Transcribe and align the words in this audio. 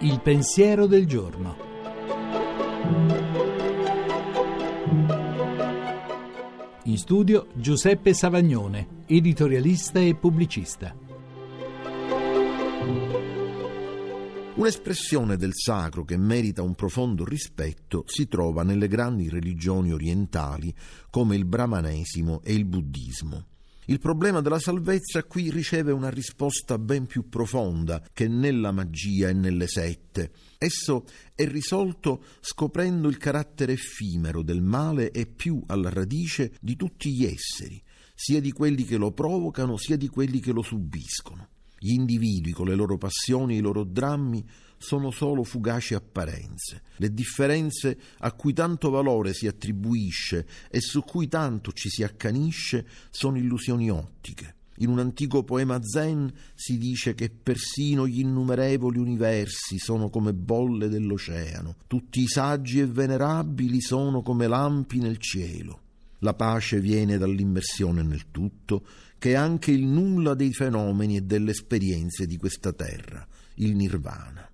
Il 0.00 0.20
pensiero 0.22 0.86
del 0.86 1.06
giorno. 1.06 1.56
In 6.84 6.96
studio 6.96 7.48
Giuseppe 7.54 8.14
Savagnone, 8.14 9.02
editorialista 9.06 10.00
e 10.00 10.14
pubblicista. 10.14 10.96
Un'espressione 14.54 15.36
del 15.36 15.50
sacro 15.52 16.04
che 16.04 16.16
merita 16.16 16.62
un 16.62 16.74
profondo 16.74 17.24
rispetto 17.24 18.04
si 18.06 18.28
trova 18.28 18.62
nelle 18.62 18.88
grandi 18.88 19.28
religioni 19.28 19.92
orientali 19.92 20.72
come 21.10 21.36
il 21.36 21.44
brahmanesimo 21.44 22.40
e 22.42 22.54
il 22.54 22.64
buddismo. 22.64 23.46
Il 23.86 23.98
problema 23.98 24.40
della 24.40 24.58
salvezza 24.58 25.24
qui 25.24 25.50
riceve 25.50 25.92
una 25.92 26.08
risposta 26.08 26.78
ben 26.78 27.06
più 27.06 27.28
profonda 27.28 28.02
che 28.14 28.28
nella 28.28 28.72
magia 28.72 29.28
e 29.28 29.34
nelle 29.34 29.66
sette. 29.66 30.32
Esso 30.56 31.04
è 31.34 31.46
risolto 31.46 32.24
scoprendo 32.40 33.08
il 33.08 33.18
carattere 33.18 33.72
effimero 33.72 34.42
del 34.42 34.62
male 34.62 35.10
e 35.10 35.26
più 35.26 35.62
alla 35.66 35.90
radice 35.90 36.54
di 36.60 36.76
tutti 36.76 37.12
gli 37.12 37.24
esseri, 37.26 37.82
sia 38.14 38.40
di 38.40 38.52
quelli 38.52 38.84
che 38.84 38.96
lo 38.96 39.12
provocano 39.12 39.76
sia 39.76 39.96
di 39.96 40.08
quelli 40.08 40.40
che 40.40 40.52
lo 40.52 40.62
subiscono. 40.62 41.48
Gli 41.78 41.92
individui, 41.92 42.52
con 42.52 42.66
le 42.66 42.74
loro 42.74 42.96
passioni 42.96 43.54
e 43.54 43.58
i 43.58 43.60
loro 43.60 43.84
drammi, 43.84 44.44
sono 44.78 45.10
solo 45.10 45.44
fugaci 45.44 45.94
apparenze. 45.94 46.82
Le 46.96 47.12
differenze 47.12 47.98
a 48.18 48.32
cui 48.32 48.52
tanto 48.52 48.90
valore 48.90 49.32
si 49.32 49.46
attribuisce 49.46 50.46
e 50.70 50.80
su 50.80 51.02
cui 51.02 51.28
tanto 51.28 51.72
ci 51.72 51.88
si 51.88 52.02
accanisce 52.02 52.86
sono 53.10 53.38
illusioni 53.38 53.90
ottiche. 53.90 54.56
In 54.78 54.88
un 54.88 54.98
antico 54.98 55.44
poema 55.44 55.80
zen 55.82 56.32
si 56.54 56.78
dice 56.78 57.14
che 57.14 57.30
persino 57.30 58.08
gli 58.08 58.18
innumerevoli 58.18 58.98
universi 58.98 59.78
sono 59.78 60.10
come 60.10 60.34
bolle 60.34 60.88
dell'oceano, 60.88 61.76
tutti 61.86 62.20
i 62.20 62.26
saggi 62.26 62.80
e 62.80 62.86
venerabili 62.86 63.80
sono 63.80 64.20
come 64.22 64.48
lampi 64.48 64.98
nel 64.98 65.18
cielo. 65.18 65.83
La 66.24 66.32
pace 66.32 66.80
viene 66.80 67.18
dall'immersione 67.18 68.02
nel 68.02 68.30
tutto, 68.30 68.86
che 69.18 69.32
è 69.32 69.34
anche 69.34 69.72
il 69.72 69.84
nulla 69.84 70.32
dei 70.32 70.54
fenomeni 70.54 71.18
e 71.18 71.20
delle 71.20 71.50
esperienze 71.50 72.24
di 72.24 72.38
questa 72.38 72.72
terra, 72.72 73.26
il 73.56 73.76
nirvana. 73.76 74.50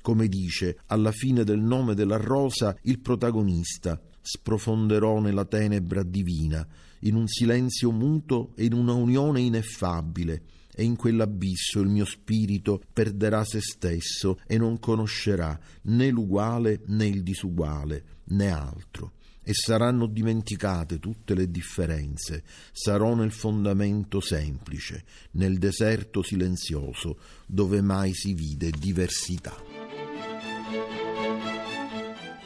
Come 0.00 0.28
dice 0.28 0.78
alla 0.86 1.10
fine 1.10 1.42
del 1.42 1.58
nome 1.58 1.96
della 1.96 2.18
rosa 2.18 2.76
il 2.82 3.00
protagonista, 3.00 4.00
sprofonderò 4.20 5.18
nella 5.18 5.44
tenebra 5.44 6.04
divina, 6.04 6.64
in 7.00 7.16
un 7.16 7.26
silenzio 7.26 7.90
muto 7.90 8.52
e 8.54 8.66
in 8.66 8.74
una 8.74 8.92
unione 8.92 9.40
ineffabile, 9.40 10.42
e 10.72 10.84
in 10.84 10.94
quell'abisso 10.94 11.80
il 11.80 11.88
mio 11.88 12.04
spirito 12.04 12.80
perderà 12.92 13.42
se 13.42 13.60
stesso 13.60 14.38
e 14.46 14.56
non 14.56 14.78
conoscerà 14.78 15.58
né 15.82 16.10
l'uguale 16.10 16.82
né 16.86 17.06
il 17.08 17.24
disuguale, 17.24 18.04
né 18.26 18.52
altro 18.52 19.14
e 19.48 19.54
saranno 19.54 20.04
dimenticate 20.04 20.98
tutte 20.98 21.34
le 21.34 21.50
differenze, 21.50 22.42
sarò 22.70 23.14
nel 23.14 23.32
fondamento 23.32 24.20
semplice, 24.20 25.04
nel 25.32 25.56
deserto 25.56 26.22
silenzioso, 26.22 27.18
dove 27.46 27.80
mai 27.80 28.12
si 28.12 28.34
vide 28.34 28.70
diversità. 28.70 29.56